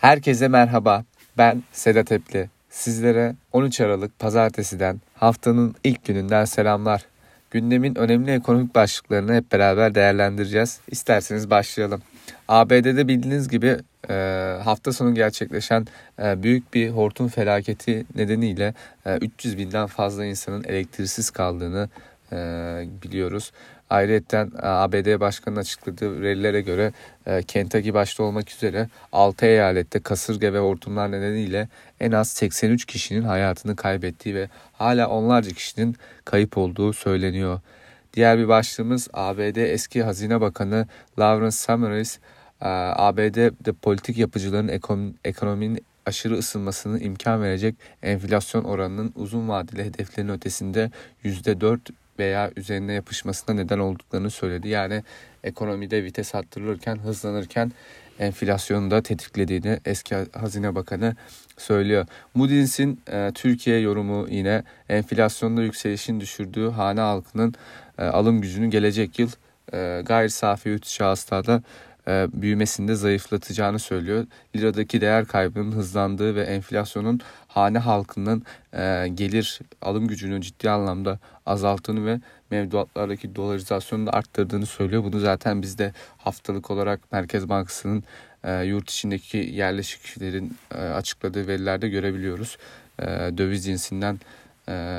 Herkese 0.00 0.48
merhaba. 0.48 1.04
Ben 1.38 1.62
Sedat 1.72 2.12
Epli. 2.12 2.50
Sizlere 2.70 3.34
13 3.52 3.80
Aralık 3.80 4.18
Pazartesi'den 4.18 5.00
haftanın 5.14 5.74
ilk 5.84 6.04
gününden 6.04 6.44
selamlar. 6.44 7.02
Gündemin 7.50 7.94
önemli 7.94 8.30
ekonomik 8.30 8.74
başlıklarını 8.74 9.34
hep 9.34 9.52
beraber 9.52 9.94
değerlendireceğiz. 9.94 10.80
İsterseniz 10.88 11.50
başlayalım. 11.50 12.02
ABD'de 12.48 13.08
bildiğiniz 13.08 13.48
gibi 13.48 13.76
e, 14.10 14.14
hafta 14.64 14.92
sonu 14.92 15.14
gerçekleşen 15.14 15.86
e, 16.22 16.42
büyük 16.42 16.74
bir 16.74 16.90
hortum 16.90 17.28
felaketi 17.28 18.04
nedeniyle 18.14 18.74
300 19.20 19.54
e, 19.54 19.58
binden 19.58 19.86
fazla 19.86 20.24
insanın 20.24 20.64
elektriksiz 20.64 21.30
kaldığını 21.30 21.88
biliyoruz. 23.02 23.52
Ayrıca 23.90 24.48
ABD 24.62 25.20
Başkanı'nın 25.20 25.60
açıkladığı 25.60 26.20
verilere 26.20 26.60
göre 26.60 26.92
Kentucky 27.46 27.94
başta 27.94 28.22
olmak 28.22 28.50
üzere 28.50 28.88
6 29.12 29.46
eyalette 29.46 30.00
kasırga 30.00 30.52
ve 30.52 30.58
hortumlar 30.58 31.12
nedeniyle 31.12 31.68
en 32.00 32.12
az 32.12 32.28
83 32.28 32.84
kişinin 32.84 33.22
hayatını 33.22 33.76
kaybettiği 33.76 34.34
ve 34.34 34.48
hala 34.72 35.08
onlarca 35.08 35.50
kişinin 35.50 35.96
kayıp 36.24 36.58
olduğu 36.58 36.92
söyleniyor. 36.92 37.60
Diğer 38.14 38.38
bir 38.38 38.48
başlığımız 38.48 39.08
ABD 39.12 39.56
eski 39.56 40.02
Hazine 40.02 40.40
Bakanı 40.40 40.86
Lawrence 41.18 41.56
Summers, 41.56 42.18
ABD'de 42.60 43.72
politik 43.72 44.18
yapıcıların 44.18 44.80
ekonominin 45.24 45.84
aşırı 46.06 46.34
ısınmasını 46.34 47.00
imkan 47.00 47.42
verecek 47.42 47.74
enflasyon 48.02 48.64
oranının 48.64 49.12
uzun 49.16 49.48
vadeli 49.48 49.84
hedeflerin 49.84 50.28
ötesinde 50.28 50.90
%4 51.24 51.78
veya 52.18 52.50
üzerine 52.56 52.92
yapışmasına 52.92 53.54
neden 53.54 53.78
olduklarını 53.78 54.30
söyledi. 54.30 54.68
Yani 54.68 55.02
ekonomide 55.44 56.04
vites 56.04 56.34
arttırılırken, 56.34 56.96
hızlanırken 56.96 57.72
enflasyonu 58.18 58.90
da 58.90 59.02
tetiklediğini 59.02 59.80
eski 59.84 60.16
Hazine 60.32 60.74
Bakanı 60.74 61.16
söylüyor. 61.56 62.06
Moody's'in 62.34 63.00
e, 63.12 63.32
Türkiye 63.34 63.80
yorumu 63.80 64.26
yine 64.30 64.62
enflasyonda 64.88 65.62
yükselişin 65.62 66.20
düşürdüğü 66.20 66.70
hane 66.70 67.00
halkının 67.00 67.54
e, 67.98 68.04
alım 68.04 68.40
gücünü 68.40 68.70
gelecek 68.70 69.18
yıl 69.18 69.30
e, 69.72 70.02
gayri 70.06 70.30
safi 70.30 70.68
yurt 70.68 70.84
içi 70.84 71.04
hastada 71.04 71.62
e, 72.08 72.28
büyümesinde 72.32 72.94
zayıflatacağını 72.94 73.78
söylüyor. 73.78 74.26
Liradaki 74.56 75.00
değer 75.00 75.26
kaybının 75.26 75.72
hızlandığı 75.72 76.34
ve 76.34 76.42
enflasyonun 76.42 77.20
hane 77.48 77.78
halkının 77.78 78.42
e, 78.72 79.08
gelir 79.14 79.60
alım 79.82 80.08
gücünü 80.08 80.40
ciddi 80.40 80.70
anlamda 80.70 81.18
azalttığını 81.46 82.06
ve 82.06 82.20
mevduatlardaki 82.50 83.36
dolarizasyonu 83.36 84.06
da 84.06 84.12
arttırdığını 84.12 84.66
söylüyor. 84.66 85.04
Bunu 85.04 85.18
zaten 85.18 85.62
biz 85.62 85.78
de 85.78 85.92
haftalık 86.18 86.70
olarak 86.70 87.12
Merkez 87.12 87.48
Bankası'nın 87.48 88.04
e, 88.44 88.64
yurt 88.64 88.90
içindeki 88.90 89.38
yerleşiklerin 89.38 90.56
e, 90.74 90.78
açıkladığı 90.78 91.46
verilerde 91.46 91.88
görebiliyoruz. 91.88 92.58
Döviz 93.38 93.64
cinsinden 93.64 94.20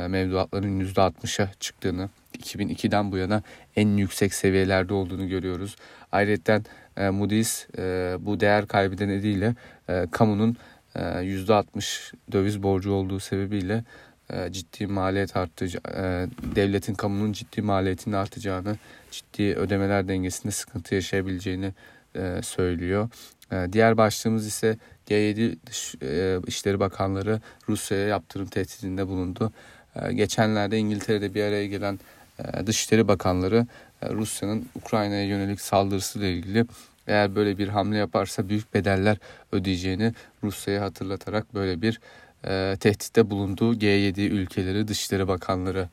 mevduatların 0.08 0.80
%60'a 0.80 1.50
çıktığını, 1.60 2.10
2002'den 2.38 3.12
bu 3.12 3.18
yana 3.18 3.44
en 3.76 3.98
yüksek 3.98 4.34
seviyelerde 4.34 4.94
olduğunu 4.94 5.28
görüyoruz. 5.28 5.76
Ayrıca 6.12 6.62
e, 6.98 7.10
Moody's 7.10 7.68
e, 7.78 8.16
bu 8.20 8.40
değer 8.40 8.68
kaybı 8.68 8.96
nedeniyle 8.96 9.56
e, 9.90 10.08
kamunun 10.12 10.58
e, 10.96 11.00
%60 11.00 12.14
döviz 12.32 12.64
borcu 12.64 12.92
olduğu 12.92 13.20
sebebiyle 13.20 13.84
e, 14.30 14.52
ciddi 14.52 14.88
maliyet 14.88 15.38
artacağı, 15.38 15.82
e, 15.96 16.28
devletin 16.56 16.94
kamunun 16.94 17.32
ciddi 17.32 17.62
maliyetinin 17.62 18.16
artacağını, 18.16 18.78
ciddi 19.12 19.56
ödemeler 19.56 20.08
dengesinde 20.08 20.52
sıkıntı 20.52 20.96
yaşayabileceğini 20.96 21.74
e, 22.16 22.42
söylüyor. 22.44 23.10
E, 23.52 23.68
diğer 23.74 23.98
başlığımız 23.98 24.48
ise 24.48 24.78
G7 25.10 25.58
e, 26.04 26.40
İşleri 26.48 26.80
Bakanları 26.80 27.42
Rusya'ya 27.70 28.08
yaptırım 28.08 28.48
tehdidinde 28.48 29.08
bulundu. 29.08 29.52
E, 29.96 30.14
geçenlerde 30.14 30.78
İngiltere'de 30.78 31.34
bir 31.34 31.44
araya 31.44 31.68
gelen 31.68 32.00
e, 32.40 32.68
Dışişleri 32.68 33.08
Bakanları 33.08 33.68
e, 34.02 34.10
Rusya'nın 34.10 34.70
Ukrayna'ya 34.76 35.26
yönelik 35.26 35.62
saldırısıyla 35.62 36.28
ilgili 36.28 36.66
eğer 37.08 37.36
böyle 37.36 37.58
bir 37.58 37.68
hamle 37.68 37.98
yaparsa 37.98 38.50
büyük 38.50 38.74
bedeller 38.74 39.18
ödeyeceğini 39.52 40.14
Rusya'ya 40.44 40.82
hatırlatarak 40.82 41.54
böyle 41.54 41.82
bir 41.82 42.00
e, 42.46 42.78
tehditte 42.80 43.30
bulunduğu 43.30 43.74
G7 43.74 44.22
ülkeleri 44.22 44.88
Dışişleri 44.88 45.28
Bakanları. 45.28 45.90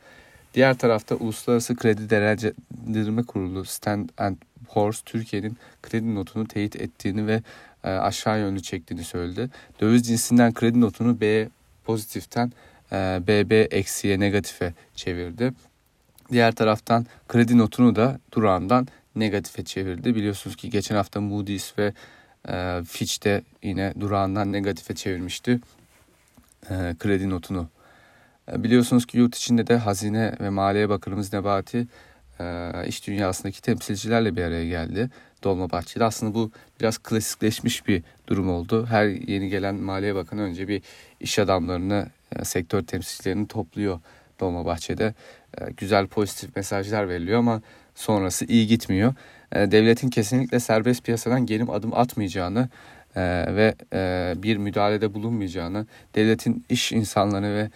Diğer 0.55 0.79
tarafta 0.79 1.15
Uluslararası 1.15 1.77
Kredi 1.77 2.11
Derecelendirme 2.11 3.23
Kurulu 3.23 3.65
Stand 3.65 4.09
and 4.19 4.37
Poor's 4.69 5.01
Türkiye'nin 5.01 5.57
kredi 5.83 6.15
notunu 6.15 6.49
teyit 6.49 6.77
ettiğini 6.77 7.27
ve 7.27 7.43
e, 7.85 7.89
aşağı 7.89 8.39
yönlü 8.39 8.63
çektiğini 8.63 9.05
söyledi. 9.05 9.51
Döviz 9.81 10.07
cinsinden 10.07 10.55
kredi 10.55 10.81
notunu 10.81 11.21
B 11.21 11.49
pozitiften 11.85 12.53
e, 12.93 12.97
BB 13.27 13.73
eksiye 13.73 14.21
negatife 14.21 14.75
çevirdi. 14.95 15.53
Diğer 16.33 16.53
taraftan 16.53 17.07
kredi 17.29 17.59
notunu 17.59 17.97
da 17.97 18.19
durağından 18.33 18.89
negatife 19.17 19.65
çevirdi. 19.65 20.15
Biliyorsunuz 20.15 20.57
ki 20.57 20.71
geçen 20.71 20.97
hafta 20.97 21.21
Moody's 21.21 21.79
ve 21.79 21.93
e, 22.49 22.83
Fitch 22.89 23.25
de 23.25 23.43
yine 23.63 23.95
durağından 24.01 24.53
negatife 24.53 24.95
çevirmişti 24.95 25.61
e, 26.71 26.95
kredi 26.99 27.31
notunu. 27.31 27.69
E, 28.53 28.63
biliyorsunuz 28.65 29.07
ki 29.07 29.19
yurt 29.19 29.37
içinde 29.37 29.67
de 29.67 29.77
Hazine 29.77 30.35
ve 30.41 30.51
Maliye 30.51 30.89
Bakanımız 30.89 31.33
Nebati 31.33 31.87
e, 32.41 32.73
iş 32.87 33.07
dünyasındaki 33.07 33.63
temsilcilerle 33.63 34.37
bir 34.37 34.43
araya 34.43 34.69
geldi. 34.69 35.11
Dolmabahçe'de 35.45 36.05
aslında 36.05 36.35
bu 36.35 36.51
biraz 36.81 36.99
klasikleşmiş 36.99 37.89
bir 37.89 38.03
durum 38.27 38.51
oldu. 38.51 38.87
Her 38.87 39.07
yeni 39.07 39.49
gelen 39.49 39.75
Maliye 39.75 40.15
Bakanı 40.15 40.41
önce 40.43 40.69
bir 40.69 40.83
iş 41.21 41.39
adamlarını, 41.39 42.07
e, 42.37 42.45
sektör 42.45 42.83
temsilcilerini 42.83 43.49
topluyor 43.49 44.01
Dolmabahçe'de. 44.44 45.15
E, 45.60 45.72
güzel 45.77 46.06
pozitif 46.06 46.56
mesajlar 46.56 47.09
veriliyor 47.09 47.38
ama 47.38 47.62
sonrası 47.94 48.44
iyi 48.44 48.66
gitmiyor. 48.66 49.15
E, 49.53 49.71
devletin 49.71 50.10
kesinlikle 50.10 50.60
serbest 50.60 51.05
piyasadan 51.05 51.47
gelim 51.47 51.71
adım 51.71 51.94
atmayacağını 51.94 52.69
e, 53.16 53.22
ve 53.56 53.75
bir 54.43 54.56
müdahalede 54.56 55.15
bulunmayacağını, 55.15 55.87
devletin 56.15 56.65
iş 56.69 56.93
insanları 56.93 57.47
ve 57.54 57.71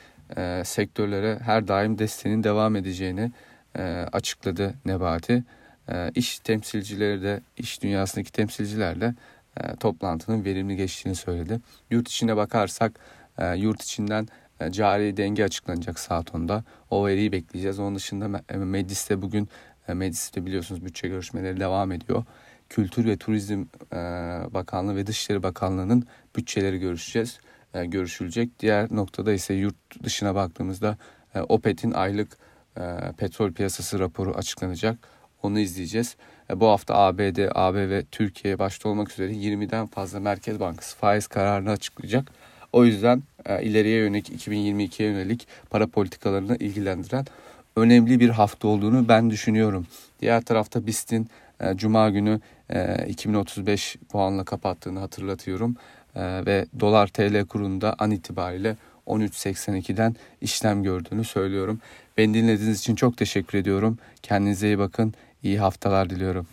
sektörlere 0.65 1.39
her 1.39 1.69
daim 1.69 1.99
desteğinin 1.99 2.45
devam 2.45 2.77
edeceğini 2.77 3.33
açıkladı 4.13 4.75
Nebati. 4.85 5.45
İş 6.15 6.39
temsilcileri 6.39 7.23
de, 7.23 7.41
iş 7.57 7.83
dünyasındaki 7.83 8.33
temsilciler 8.33 9.01
de 9.01 9.15
toplantının 9.81 10.45
verimli 10.45 10.77
geçtiğini 10.77 11.15
söyledi. 11.15 11.61
Yurt 11.91 12.09
içine 12.09 12.37
bakarsak, 12.37 12.93
yurt 13.57 13.83
içinden 13.83 14.29
e, 14.61 14.73
cari 14.73 15.17
denge 15.17 15.45
açıklanacak 15.45 15.99
saat 15.99 16.31
10'da. 16.31 16.65
O 16.91 17.07
veriyi 17.07 17.33
bekleyeceğiz. 17.33 17.79
Onun 17.79 17.97
dışında 17.97 18.43
e, 18.49 18.57
mecliste 18.57 19.23
bugün 19.23 19.49
e, 19.89 19.95
mecliste 19.95 20.47
biliyorsunuz 20.47 20.85
bütçe 20.85 21.09
görüşmeleri 21.09 21.61
devam 21.61 21.93
ediyor. 21.93 22.25
Kültür 22.69 23.07
ve 23.07 23.17
Turizm 23.17 23.65
Bakanlığı 24.55 24.97
ve 24.97 25.07
Dışişleri 25.07 25.43
Bakanlığı'nın 25.43 26.07
bütçeleri 26.37 26.79
görüşeceğiz. 26.79 27.39
Görüşülecek. 27.85 28.61
Diğer 28.61 28.89
noktada 28.97 29.33
ise 29.33 29.55
yurt 29.55 30.03
dışına 30.03 30.35
baktığımızda 30.35 30.97
OPEC'in 31.49 31.93
aylık 31.93 32.39
petrol 33.17 33.53
piyasası 33.53 33.99
raporu 33.99 34.35
açıklanacak. 34.35 34.99
Onu 35.43 35.59
izleyeceğiz. 35.59 36.17
Bu 36.55 36.67
hafta 36.67 36.95
ABD, 36.95 37.51
AB 37.55 37.91
ve 37.91 38.05
Türkiye 38.05 38.59
başta 38.59 38.89
olmak 38.89 39.11
üzere 39.11 39.33
20'den 39.33 39.87
fazla 39.87 40.21
Merkez 40.21 40.61
Bankası 40.61 40.97
faiz 40.97 41.27
kararını 41.27 41.71
açıklayacak. 41.71 42.33
O 42.73 42.85
yüzden 42.85 43.23
ileriye 43.63 43.99
yönelik 43.99 44.29
2022'ye 44.29 45.09
yönelik 45.09 45.49
para 45.71 45.87
politikalarını 45.87 46.57
ilgilendiren 46.57 47.27
önemli 47.79 48.21
bir 48.21 48.29
hafta 48.29 48.69
olduğunu 48.69 49.09
ben 49.09 49.31
düşünüyorum. 49.31 49.87
Diğer 50.21 50.43
tarafta 50.43 50.87
BIST'in 50.87 51.29
e, 51.61 51.77
Cuma 51.77 52.11
günü 52.11 52.41
e, 52.71 53.07
2035 53.09 53.97
puanla 54.09 54.45
kapattığını 54.45 54.99
hatırlatıyorum. 54.99 55.77
E, 56.15 56.47
ve 56.47 56.67
dolar 56.81 57.07
TL 57.07 57.47
kurunda 57.47 57.95
an 57.99 58.11
itibariyle 58.11 58.77
13.82'den 59.07 60.17
işlem 60.41 60.83
gördüğünü 60.83 61.25
söylüyorum. 61.25 61.81
Beni 62.17 62.35
dinlediğiniz 62.35 62.81
için 62.81 62.95
çok 62.95 63.17
teşekkür 63.17 63.59
ediyorum. 63.59 63.99
Kendinize 64.23 64.67
iyi 64.67 64.79
bakın. 64.79 65.15
İyi 65.43 65.59
haftalar 65.59 66.11
diliyorum. 66.11 66.47